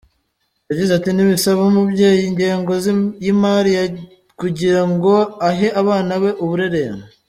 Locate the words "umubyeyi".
1.71-2.21